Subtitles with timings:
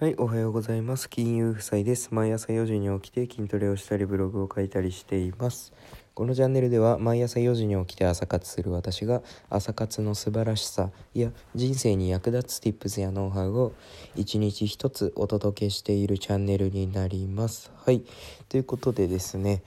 [0.00, 1.08] はい、おはようございます。
[1.08, 2.08] 金融夫妻です。
[2.10, 5.72] 毎朝4時に起きて筋トレをしたりブログを書いたりしています。
[6.14, 13.72] このチャンネルでは毎朝4時に起きて朝活する私が朝活の素晴らしさや人生に役立つ tips やノウハウを
[14.16, 17.70] 一日一つお届けしているチャンネルになります。
[17.86, 18.02] はい、
[18.48, 19.62] ということでですね、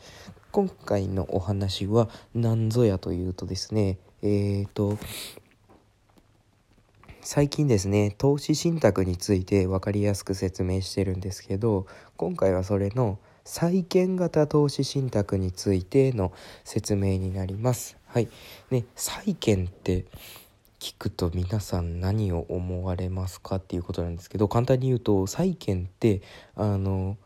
[0.52, 4.98] 今回のお話は何ぞやというとですね、えーと、
[7.30, 11.86] 最近ですね投資信託について分かりやすく説明してるんですけど
[12.16, 16.32] 今回はそれの債券型投資信託についての
[16.64, 17.98] 説明になります。
[18.06, 18.30] はい。
[18.72, 20.06] ね、債券って
[20.80, 26.22] 聞くと皆さん何を思われますかっていうことなんですけど簡単に言うと債券って
[26.56, 27.18] あの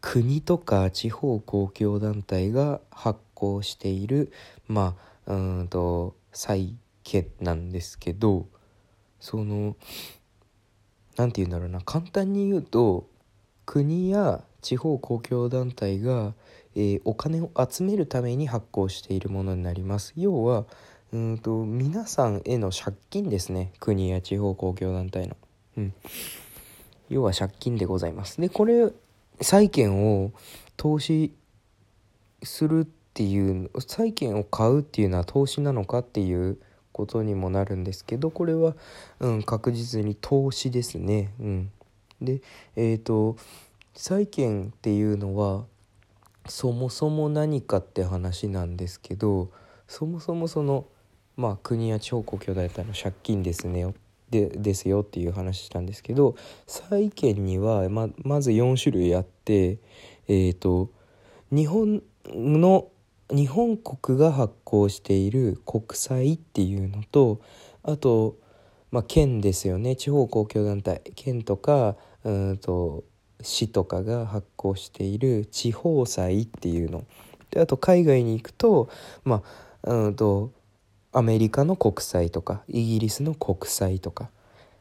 [0.00, 4.32] 国とか地方公共団体が発行している
[4.68, 4.94] ま
[5.26, 8.46] あうんと債券なんですけど
[9.20, 9.76] その
[11.16, 13.08] 何て言うんだろうな簡単に言うと
[13.66, 16.34] 国や地方公共団体が、
[16.74, 20.12] えー、お金を集めるために発行しているものになります。
[20.16, 20.64] 要は
[21.12, 23.72] うんと皆さんへの借金ですね。
[23.80, 25.36] 国や地方公共団体の、
[25.76, 25.94] うん、
[27.08, 28.40] 要は借金でございます。
[28.40, 28.90] でこれ
[29.40, 30.32] 債券を
[30.76, 31.34] 投資
[32.42, 36.58] するっていう債券を買うっていうのは投資なのかっていう
[36.92, 38.74] ことにもなるんですけどこれは、
[39.20, 41.32] うん、確実に投資ですね。
[41.40, 41.70] うん、
[42.20, 42.40] で
[42.76, 43.36] え、ー、と
[43.94, 45.64] 債券っていうのは
[46.48, 49.50] そもそも何かって話なんですけど
[49.86, 50.86] そもそもその
[51.36, 53.94] まあ国や地方公共団体の借金ですね
[54.30, 59.78] でですよっていう話したんですけど債券にはままず4種類あって
[60.26, 60.90] えっ、ー、と
[61.50, 62.88] 日本の
[63.30, 67.40] 日本国が発行している国債っていうのと
[67.82, 68.36] あと、
[68.90, 69.96] まあ、県ですよね。
[69.96, 71.02] 地方公共団体。
[71.14, 73.04] 県とかうんと
[73.40, 77.04] 市とかが発行している地方債っていうの。
[77.50, 78.88] であと海外に行くと
[79.24, 79.42] ま
[79.82, 80.52] あうんと
[81.12, 84.30] アメリカの国債とかイギリスの国債とか。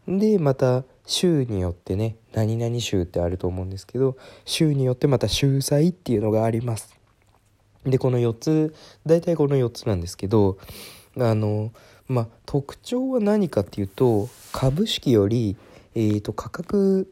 [0.07, 4.15] でまた州によってね何々州ってあると思うんですけど
[4.45, 6.96] 州によってまた州債っていうのがあります。
[7.89, 8.75] でこの4つ
[9.05, 10.57] 大体この4つなんですけど
[11.17, 11.71] あの
[12.07, 15.55] まあ特徴は何かっていうと株式より、
[15.95, 17.11] えーと、価格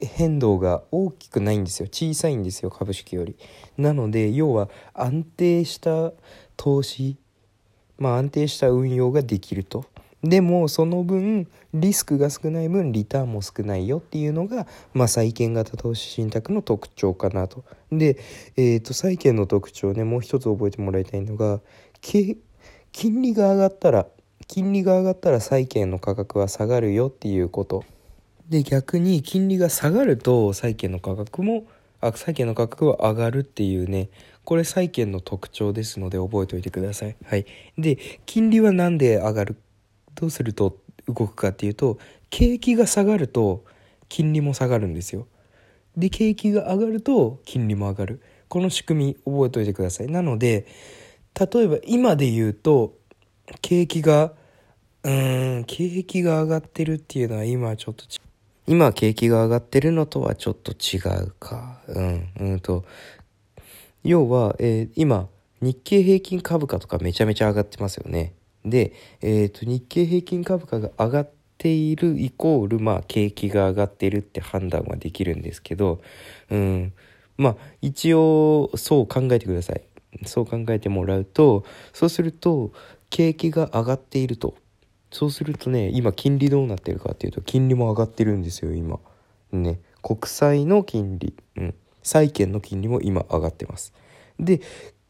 [0.00, 3.36] 変動が大きくないんですよ小さいんですよ株式より。
[3.78, 6.12] なので要は安定した
[6.56, 7.16] 投資
[7.98, 9.86] まあ安定した運用ができると。
[10.24, 17.62] でもその分リスクが少ない分リターンも少ないよっていうのが、まあ、債券型投資信託の特徴かなと。
[17.92, 18.18] で、
[18.56, 21.60] えーと、債券の特徴ねもう一つ覚えてもらいたいのが
[22.00, 22.40] 金
[23.20, 24.06] 利が上がったら
[24.46, 27.84] 金利が上がったら債券の価格は下がるよっていうこと。
[28.48, 31.64] で逆に金利が下がると債券の価格も
[32.00, 34.10] あ債券の価格は上がるっていうね
[34.44, 37.16] これ債券の特徴ですので覚えておいてください。
[37.24, 37.46] はい、
[37.78, 39.56] で金利は何で上がる
[40.14, 41.98] どうすると動くかっていうと
[42.30, 43.64] 景気が下がると
[44.08, 45.26] 金利も下がるんですよ。
[45.96, 50.06] で景気が上がると金利も上がるこの仕組み覚えておいてください。
[50.08, 50.66] なので
[51.38, 52.96] 例えば今で言うと
[53.60, 54.32] 景気が
[55.02, 58.04] うーん景気が上がってるっていうのは今はちょっと
[58.66, 61.80] 今景気が上がってるのとはちょっと違うか。
[61.88, 62.84] うん、うんと
[64.02, 65.28] 要は、えー、今
[65.60, 68.34] 日経平均株価とかめちゃめちゃ上がってますよね。
[68.64, 76.00] で、えーと、日経平均株価が上がっているイコール、まあ、景気が上がっているって判断はできるんですけど、
[76.50, 76.92] うん、
[77.36, 79.82] まあ一応そう考えてください。
[80.26, 82.72] そう考えてもらうとそうすると
[83.10, 84.54] 景気が上がっていると
[85.10, 89.00] そうするとね今金利どうなってるかっていうと金利も上がってるんですよ今。
[89.52, 93.92] ね国債の金利、うん、債券の金利も今上がってます。
[94.38, 94.60] で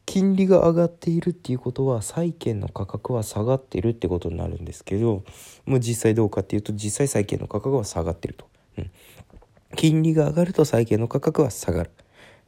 [0.06, 5.24] 金利が上がっているっていうことは債券の価格は下がってるってことになるんですけど
[5.66, 8.46] もう実際どうかっていうと実際債券の価格は下がってると、
[8.78, 8.90] うん、
[9.76, 11.90] 金利が上がると債券の価格は下がる、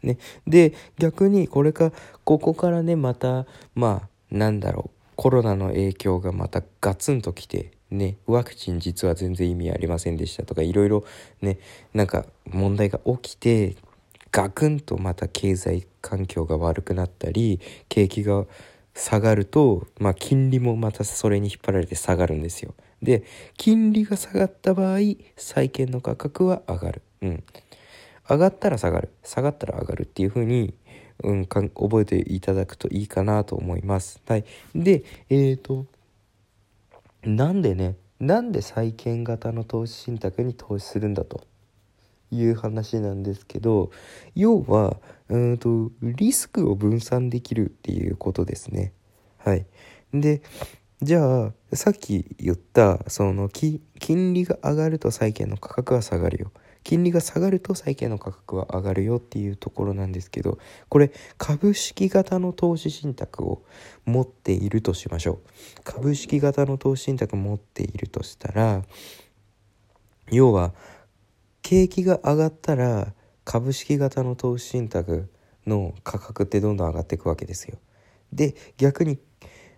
[0.02, 1.92] ね、で逆にこれか
[2.24, 11.04] ここからねまたまあなんだろうコロナの影響がまたガツンときてね、ワクチン実は全然意味ありませんでしたとかいろいろ
[11.40, 11.58] ね
[11.94, 13.76] なんか問題が起きて
[14.32, 18.44] ガクンとまた経済環境が悪くなったり景気が
[18.94, 22.74] 下がると、まあ、金利もまたそれに引っ張られて下がるんですよ。
[23.02, 23.24] で
[23.56, 24.98] 金利が下がった場合
[25.36, 27.02] 債券の価格は上がる。
[27.22, 27.44] うん、
[28.28, 30.74] 上がったら下がる下がったら上がるっていう風に、
[31.22, 34.20] うん、か覚えていただくといいかなと思います。
[34.26, 34.44] はい、
[34.74, 35.86] でえっ、ー、と
[37.22, 41.42] なんでねなんで債券型の投資信託に投資するんだと
[42.30, 43.90] いう話なんですけど
[44.34, 44.96] 要は
[45.28, 48.92] うんとリスクを分散できるっていうことですね。
[49.38, 49.66] はい、
[50.12, 50.42] で
[51.02, 53.80] じゃあさっき言ったその金
[54.32, 56.52] 利が上がると債券の価格は下がるよ。
[56.86, 60.58] 金利が下がると債券の価格は上がるよっていうところなんですけど
[60.88, 63.64] これ株式型の投資信託を
[64.04, 65.38] 持っているとしましょう
[65.82, 68.84] 株式型の投資信託を持っているとしたら
[70.30, 70.74] 要は
[71.68, 73.12] 景気が上がったら
[73.44, 75.28] 株式型の投資信託
[75.66, 77.76] の価格ってどんどん上がっていくわけですよ
[78.32, 79.18] で逆に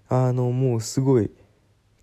[0.06, 1.30] あのもうすごい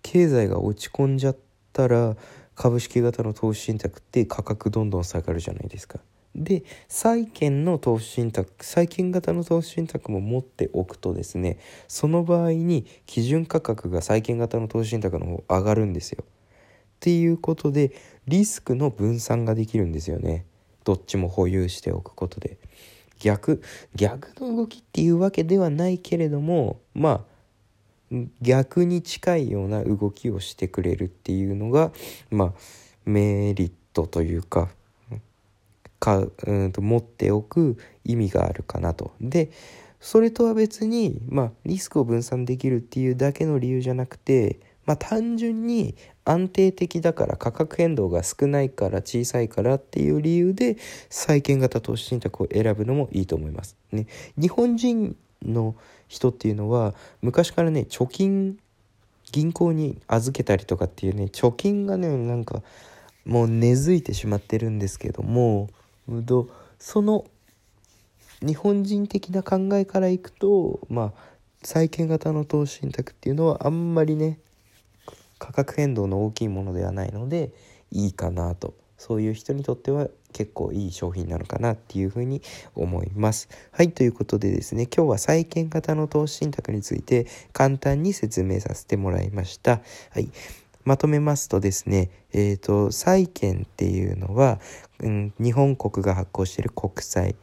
[0.02, 1.36] 経済が落ち込んじゃっ
[1.72, 2.16] たら
[2.56, 6.00] 株式型の投資信託って価格どんどん下がるじゃないですか。
[6.34, 16.24] で債券の投資信託債券型の投資信託も持っておくとですねその場合に基準価格が債券型の投資信託の方上がるんですよ。
[17.06, 17.92] っていうことで
[18.26, 20.44] リスクの分散ができるんですよね
[20.82, 22.58] どっちも保有しておくことで
[23.20, 23.62] 逆
[23.94, 27.24] 逆の動きっていうわけではないけれどもま
[28.10, 31.92] あ逆に近いような動きをしてくれるっていうのが
[32.28, 32.52] まあ
[33.04, 34.68] メリットというか
[36.00, 39.12] かうんと持っておく意味があるかなと。
[39.20, 39.52] で
[40.00, 45.94] それとは別に、まあ、リスクを分散できるっていうだけの理由じゃなくて、まあ、単純に
[46.24, 50.76] 安定的だから価格変動が少ないから小さいからっていう理由で
[51.10, 53.76] 債券型投資信託を選ぶのもいいと思います。
[53.92, 54.06] ね、
[54.38, 55.76] 日本人の
[56.08, 58.58] 人っていうのは昔からね貯金
[59.32, 62.62] 銀行に預けたりとかっていうね貯金がねなんか
[63.24, 65.68] もう根付いてしまってるんですけども
[66.78, 67.24] その
[68.40, 74.38] 日本人的な考えからいくとまあ債券型の投資信託っていうのはあんまりね
[75.38, 77.52] 価格変動の大きいものではないので
[77.90, 82.42] いいかなとそういう人にとっては結構いい商品なのかなっていうふうに
[82.74, 83.48] 思います。
[83.72, 89.80] はい、ということでですね、今日は債券型の投資信託について簡単に説明させてもらいました。
[90.10, 90.30] はい。
[90.84, 94.60] まとめますとですね、えっ、ー、と、債券っていうのは、
[95.00, 97.34] うん、日本国が発行している国債。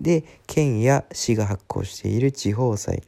[0.00, 3.02] で、県や市が発行している地方債。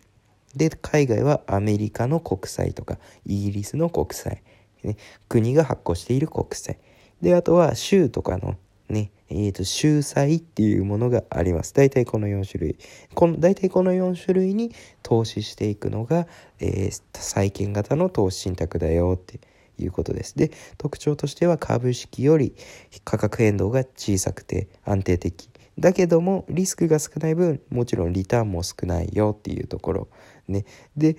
[0.54, 4.42] で、海外はアメリカの国債とか、イギリスの国債。
[4.82, 4.96] ね、
[5.28, 6.78] 国が発行している国債。
[7.20, 8.56] で、あとは州とかの
[8.88, 11.74] ね、えーと、秀才っていうものがあります。
[11.74, 12.78] 大体この4種類。
[13.14, 14.72] この大体この4種類に
[15.02, 16.26] 投資していくのが、
[16.60, 19.40] えー、債券型の投資信託だよって
[19.78, 20.36] いうことです。
[20.38, 22.54] で、特徴としては株式より
[23.04, 25.50] 価格変動が小さくて安定的。
[25.78, 30.08] だけどもリスクが少ない分もちろんリターンも少ないよっていうところ。
[30.48, 30.64] ね、
[30.96, 31.16] で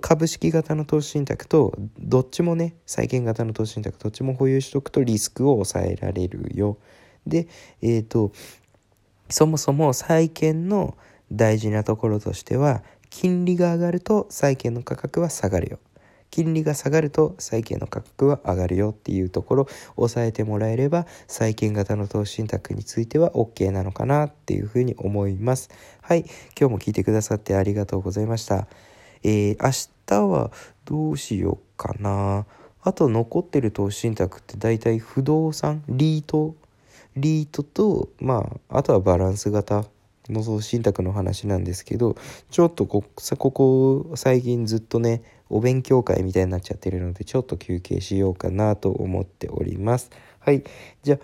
[0.00, 6.76] 株式型の投資信託とどっちもね債券型の投資信託どっちも保有しとくとリスクを抑えられるよ。
[7.26, 7.48] で、
[7.82, 8.32] えっ、ー、と、
[9.28, 10.96] そもそも債券の
[11.32, 15.78] 大事なところとしては、金利が上がると債券の価格は下がるよ。
[16.36, 19.62] 金利が下がると債券の価格は上がるよっていうところ
[19.96, 25.70] を押さえてもらえれば債券型の投資信託については OK なのかなっていうふうに思います。
[26.02, 26.26] はい、
[26.60, 28.68] 今日も聞いてくださってありがとうございました。
[29.22, 30.50] えー、明日は
[30.84, 32.44] どうしようかな。
[32.82, 36.54] あと残ってる投資信託って大体不動産、リート
[37.16, 39.86] リートと、まあ、あとはバランス型
[40.32, 42.16] のそう信託の話なんですけど
[42.50, 43.04] ちょっとこ
[43.38, 50.10] ここ最近ずっとねお勉強会みたいになっちゃってるのでちょっと休憩しようかなと思っております。
[50.40, 50.64] はい。
[51.02, 51.18] じゃあ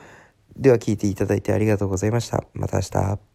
[0.57, 2.45] では聞いていただいてありがとうございました。
[2.55, 3.32] また明日。